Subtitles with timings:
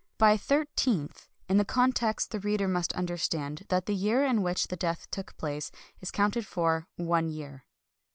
[0.17, 4.75] By" thirteenth" in the context the reader must understand that the year in which the
[4.75, 7.65] death took place is counted for one year.